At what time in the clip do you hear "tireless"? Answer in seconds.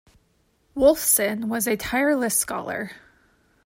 1.77-2.35